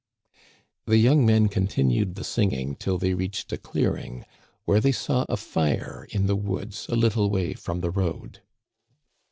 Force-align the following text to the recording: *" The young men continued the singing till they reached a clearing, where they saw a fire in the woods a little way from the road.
*" 0.33 0.59
The 0.87 0.97
young 0.97 1.27
men 1.27 1.47
continued 1.47 2.15
the 2.15 2.23
singing 2.23 2.75
till 2.75 2.97
they 2.97 3.13
reached 3.13 3.51
a 3.53 3.57
clearing, 3.59 4.25
where 4.65 4.81
they 4.81 4.91
saw 4.91 5.27
a 5.29 5.37
fire 5.37 6.07
in 6.09 6.25
the 6.25 6.35
woods 6.35 6.87
a 6.89 6.95
little 6.95 7.29
way 7.29 7.53
from 7.53 7.81
the 7.81 7.91
road. 7.91 8.41